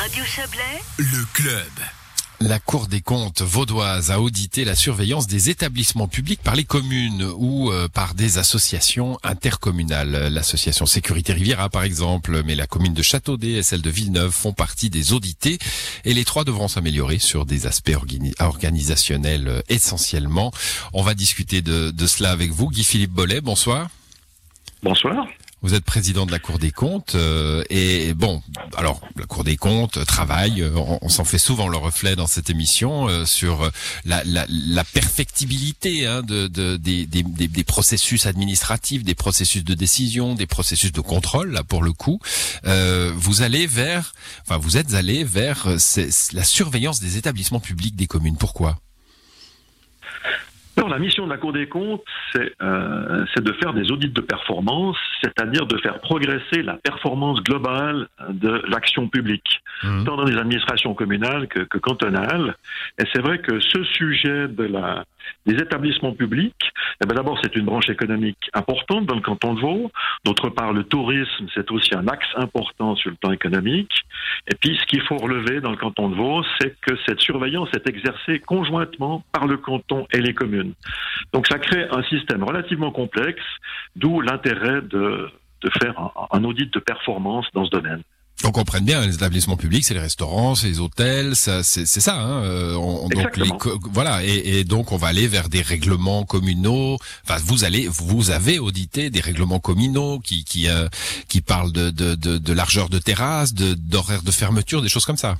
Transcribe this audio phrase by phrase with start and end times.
[0.00, 1.68] Radio Chablais, Le club.
[2.40, 7.22] La Cour des comptes vaudoise a audité la surveillance des établissements publics par les communes
[7.36, 10.28] ou euh, par des associations intercommunales.
[10.32, 14.54] L'association Sécurité Riviera, par exemple, mais la commune de Châteaudet et celle de Villeneuve font
[14.54, 15.58] partie des audités
[16.06, 20.50] et les trois devront s'améliorer sur des aspects organi- organisationnels euh, essentiellement.
[20.94, 22.70] On va discuter de, de cela avec vous.
[22.70, 23.90] Guy-Philippe Bollet, bonsoir.
[24.82, 25.26] Bonsoir.
[25.62, 28.42] Vous êtes président de la Cour des comptes euh, et bon,
[28.76, 30.72] alors la Cour des comptes euh, travaille, euh,
[31.02, 33.70] on, s'en fait souvent le reflet dans cette émission euh, sur euh,
[34.06, 39.74] la, la, la perfectibilité hein, de, de- des, des, des- processus administratifs, des processus de
[39.74, 42.20] décision, des processus de contrôle là pour le coup.
[42.64, 45.68] Euh, vous allez vers, enfin vous êtes allé vers
[46.32, 48.36] la surveillance des établissements publics des communes.
[48.38, 48.78] Pourquoi?
[50.76, 52.02] Alors, la mission de la Cour des comptes,
[52.32, 58.06] c'est euh, de faire des audits de performance, c'est-à-dire de faire progresser la performance globale
[58.28, 60.04] de l'action publique, Mhm.
[60.04, 62.54] tant dans les administrations communales que, que cantonales.
[62.98, 65.04] Et c'est vrai que ce sujet de la,
[65.46, 69.60] des établissements publics, eh ben d'abord, c'est une branche économique importante dans le canton de
[69.60, 69.90] Vaud.
[70.24, 74.04] D'autre part, le tourisme, c'est aussi un axe important sur le plan économique.
[74.48, 77.68] Et puis, ce qu'il faut relever dans le canton de Vaud, c'est que cette surveillance
[77.74, 80.74] est exercée conjointement par le canton et les communes.
[81.32, 83.44] Donc, ça crée un système relativement complexe,
[83.96, 85.30] d'où l'intérêt de,
[85.62, 88.02] de faire un audit de performance dans ce domaine.
[88.42, 92.14] On comprenne bien, les établissements publics, c'est les restaurants, c'est les hôtels, ça, c'est ça.
[92.18, 93.50] Hein, euh, on- donc les
[93.92, 96.96] voilà, et, et donc on va aller vers des règlements communaux.
[97.24, 100.88] Enfin, vous allez, vous avez audité des règlements communaux qui qui euh,
[101.28, 105.04] qui parlent de de, de, de largeur de terrasse, de d'horaire de fermeture, des choses
[105.04, 105.36] comme ça.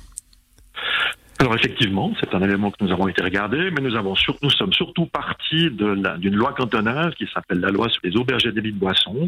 [1.39, 4.51] Alors effectivement, c'est un élément que nous avons été regardés, mais nous avons sur- nous
[4.51, 8.51] sommes surtout partis de d'une loi cantonale qui s'appelle la loi sur les auberges et
[8.51, 9.27] débits de boissons,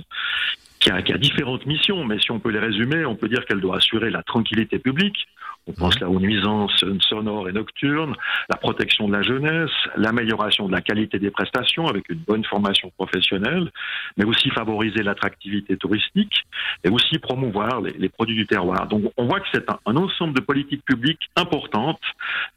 [0.83, 3.45] qui a, qui a différentes missions, mais si on peut les résumer, on peut dire
[3.45, 5.27] qu'elle doit assurer la tranquillité publique.
[5.65, 8.15] On pense là aux nuisances sonores et nocturnes,
[8.49, 12.91] la protection de la jeunesse, l'amélioration de la qualité des prestations avec une bonne formation
[12.97, 13.71] professionnelle,
[14.17, 16.43] mais aussi favoriser l'attractivité touristique
[16.83, 18.87] et aussi promouvoir les, les produits du terroir.
[18.87, 22.01] Donc on voit que c'est un, un ensemble de politiques publiques importantes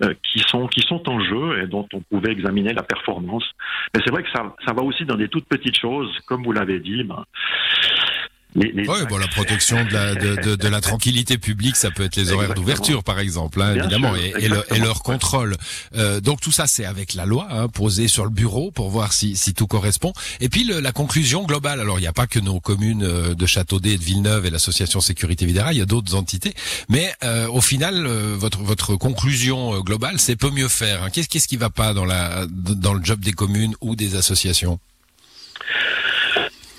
[0.02, 3.48] euh, qui sont qui sont en jeu et dont on pouvait examiner la performance.
[3.94, 6.50] Mais c'est vrai que ça, ça va aussi dans des toutes petites choses, comme vous
[6.50, 7.04] l'avez dit.
[7.04, 7.24] Ben,
[8.56, 11.90] les- les- Oui, bon, la protection de la, de, de, de la tranquillité publique, ça
[11.90, 15.02] peut être les horaires d'ouverture, par exemple, hein, évidemment, sûr, et, et, le- et leur
[15.02, 15.56] contrôle.
[15.94, 19.12] Euh, donc tout ça, c'est avec la loi, hein, posée sur le bureau pour voir
[19.12, 20.12] si, si tout correspond.
[20.40, 21.80] Et puis le- la conclusion globale.
[21.80, 24.50] Alors, il n'y a pas que nos communes euh, de Châteaudet et de Villeneuve et
[24.50, 26.54] l'association Sécurité Videra, il y a d'autres entités.
[26.88, 31.02] Mais euh, au final, euh, votre votre conclusion euh, globale, c'est peut mieux faire.
[31.02, 31.10] hein.
[31.10, 34.78] Qu'est-ce qu'est-ce qui va pas dans la dans le job des communes ou des associations?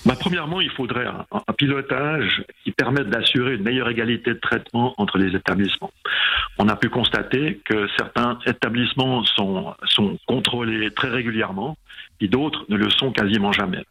[0.08, 5.18] Bah, premièrement, il faudrait un, pilotage qui permette d'assurer une meilleure égalité de traitement entre
[5.18, 5.90] les établissements.
[6.56, 11.76] On a pu constater que certains établissements sont, sont contrôlés très régulièrement,
[12.22, 13.84] et d'autres ne le sont quasiment jamais.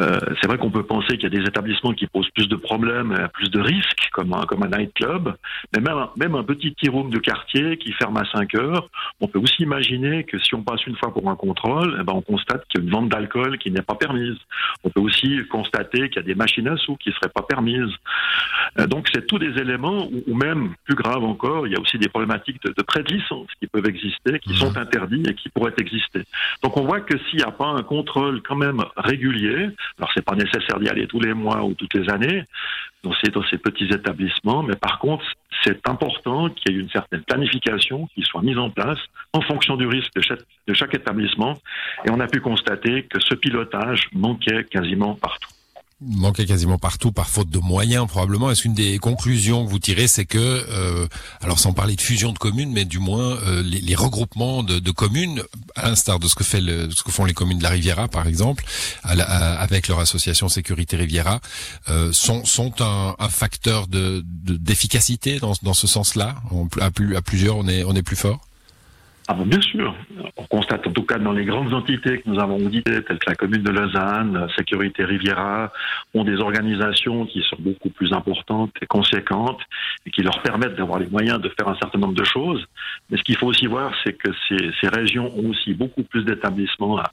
[0.00, 2.54] Euh, c'est vrai qu'on peut penser qu'il y a des établissements qui posent plus de
[2.56, 5.34] problèmes, plus de risques, comme un, comme un nightclub,
[5.74, 8.88] mais même, un- même un petit tea room de quartier qui ferme à 5 heures,
[9.20, 12.12] on peut aussi imaginer que si on passe une fois pour un contrôle, eh ben
[12.14, 14.36] on constate qu'il y a une vente d'alcool qui n'est pas permise.
[14.84, 17.42] On peut aussi constater qu'il y a des machines à sous qui ne seraient pas
[17.42, 17.92] permises.
[18.78, 21.80] Euh, donc c'est tous des éléments, ou, ou même, plus grave encore, il y a
[21.80, 24.56] aussi des problématiques de, de prêt de licence qui peuvent exister, qui Mhm.
[24.56, 26.22] sont interdits et qui pourraient exister.
[26.62, 30.24] Donc on voit que s'il n'y a pas un contrôle quand même régulier, alors c'est
[30.24, 32.44] pas nécessaire d'y aller tous les mois ou toutes les années,
[33.02, 35.24] dans ces, dans ces petits établissements, mais par contre,
[35.64, 38.98] c'est important qu'il y ait une certaine planification qui soit mise en place
[39.32, 41.54] en fonction du risque de chaque, de chaque établissement.
[42.04, 45.50] Et on a pu constater que ce pilotage manquait quasiment partout.
[46.00, 48.50] Manquait quasiment partout par faute de moyens probablement.
[48.50, 51.08] Est-ce qu'une des conclusions que vous tirez, c'est que, euh,
[51.40, 55.42] alors sans parler de fusion de communes, mais du moins euh, les, regroupements de, communes,
[55.74, 58.26] à l'instar de ce que fait ce que font les communes de la Riviera par
[58.28, 58.64] exemple,
[59.02, 59.24] à la-
[59.60, 61.40] avec leur association Sécurité Riviera,
[61.88, 66.36] euh, sont, sont un, un facteur de de- d'efficacité dans, dans ce sens-là?
[66.80, 66.86] À,
[67.16, 68.47] à plusieurs, on est on est plus fort?
[69.30, 69.94] Ah bon, bien sûr.
[70.38, 73.28] On constate en tout cas dans les grandes entités que nous avons auditées, telles que
[73.28, 75.70] la commune de Lausanne, la Sécurité Riviera,
[76.14, 79.60] ont des organisations qui sont beaucoup plus importantes et conséquentes
[80.06, 82.64] et qui leur permettent d'avoir les moyens de faire un certain nombre de choses.
[83.10, 86.24] Mais ce qu'il faut aussi voir, c'est que ces, ces régions ont aussi beaucoup plus
[86.24, 87.10] d'établissements à,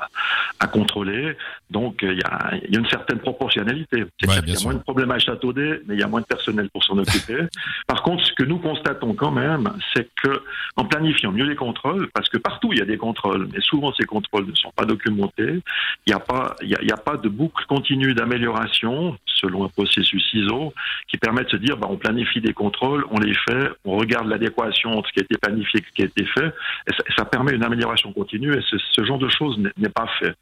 [0.62, 1.36] à contrôler.
[1.70, 4.04] Donc euh, il y, a, il y a une certaine proportionnalité.
[4.04, 4.70] Ouais, qu'il y a sûr.
[4.70, 7.40] moins de problèmes à Châteaudet, mais il y a moins de personnel pour s'en occuper.
[7.88, 10.42] Par contre, ce que nous constatons quand même, c'est que
[10.78, 13.62] en planifiant mieux les contrôles, contrôles, parce que partout il y a des contrôles, mais
[13.62, 15.62] souvent ces contrôles ne sont pas documentés.
[16.06, 20.74] Il n'y a pas, y a, pas de boucle continue d'amélioration selon un processus ISO
[21.07, 24.28] qui permet de se dire, bah, on planifie des contrôles, on les fait, on regarde
[24.28, 26.54] l'adéquation entre ce qui a été planifié et ce qui a été fait,
[26.88, 28.54] et ça, permet une amélioration continue.
[28.54, 30.36] Et ce, genre de choses n'est pas fait.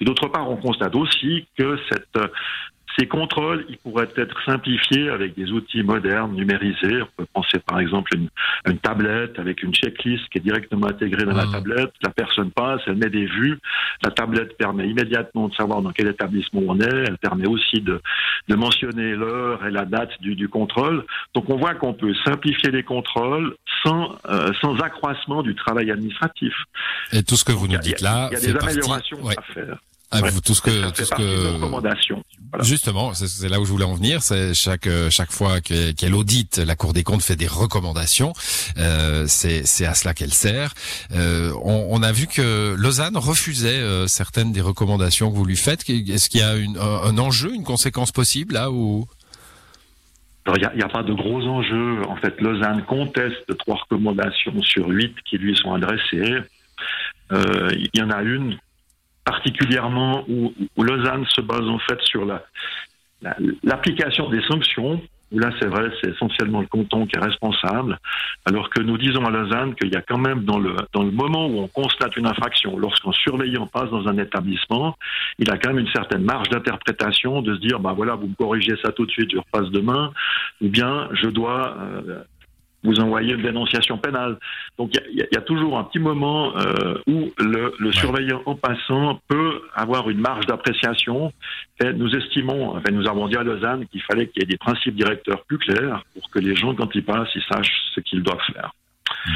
[0.00, 2.18] D'autre part, on constate aussi que cette
[3.00, 7.02] ces contrôles, ils pourraient être simplifiés avec des outils modernes, numérisés.
[7.02, 8.28] On peut penser par exemple une,
[8.66, 11.52] une tablette avec une checklist qui est directement intégrée dans la mmh.
[11.52, 11.92] tablette.
[12.02, 13.58] La personne passe, elle met des vues.
[14.02, 17.04] La tablette permet immédiatement de savoir dans quel établissement on est.
[17.06, 18.02] Elle permet aussi de,
[18.48, 21.06] de mentionner l'heure et la date du, du, contrôle.
[21.34, 26.52] Donc on voit qu'on peut simplifier les contrôles sans, euh, sans accroissement du travail administratif.
[27.12, 29.78] Et tout ce que vous nous dites là, il y a, des améliorations à faire.
[30.12, 31.60] Ah, tout ce que, tout ce que,
[32.60, 34.22] justement, c'est là où je voulais en venir.
[34.22, 38.32] C'est chaque chaque fois qu'elle audite, la Cour des comptes fait des recommandations.
[38.78, 40.72] Euh, c'est à cela qu'elle sert.
[41.12, 45.56] Euh, on, on, a vu que Lausanne refusait euh, certaines des recommandations que vous lui
[45.56, 45.88] faites.
[45.88, 49.06] Est-ce qu'il y a une, un, enjeu, une conséquence possible là ou?
[50.46, 52.02] Il n'y a, pas de gros enjeux.
[52.08, 56.38] En fait, Lausanne conteste trois recommandations sur huit qui lui sont adressées.
[57.30, 58.58] Euh, il y en a une
[59.24, 60.52] particulièrement où,
[60.82, 62.42] Lausanne se base en fait sur la,
[63.62, 65.00] l'application des sanctions,
[65.32, 67.98] où là c'est vrai, c'est essentiellement le canton qui est responsable,
[68.46, 71.10] alors que nous disons à Lausanne qu'il y a quand même dans le, dans le
[71.10, 74.96] moment où on constate une infraction, lorsqu'un surveillant passe dans un établissement,
[75.38, 78.34] il a quand même une certaine marge d'interprétation de se dire, bah voilà, vous me
[78.34, 80.12] corrigez ça tout de suite, je repasse demain,
[80.60, 81.76] ou bien je dois...
[81.78, 82.22] Euh,
[82.82, 84.38] vous envoyez une dénonciation pénale.
[84.78, 88.54] Donc il y, y, a toujours un petit moment euh, où le, le surveillant en
[88.54, 91.32] passant peut avoir une marge d'appréciation.
[91.82, 94.58] Et nous estimons, enfin, nous avons dit à Lausanne qu'il fallait qu'il y ait des
[94.58, 98.22] principes directeurs plus clairs pour que les gens, quand ils passent, ils sachent ce qu'ils
[98.22, 98.72] doivent faire.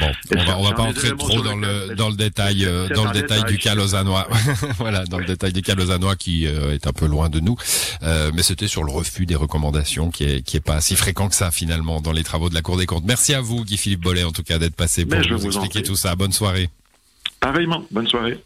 [0.00, 3.04] Bon, on va, on va pas entrer trop dans le dans le détail euh, dans
[3.04, 4.26] le détail du cas lausannois.
[4.78, 7.56] voilà, dans le détail du cas lausannois qui euh, est un peu loin de nous,
[8.02, 11.28] euh, mais c'était sur le refus des recommandations qui est qui est pas si fréquent
[11.28, 13.04] que ça finalement dans les travaux de la Cour des comptes.
[13.04, 15.96] Merci à vous Guy Philippe Bollet en tout cas d'être passé pour nous expliquer tout
[15.96, 16.14] ça.
[16.16, 16.70] Bonne soirée.
[17.40, 18.42] Pareillement, bonne soirée.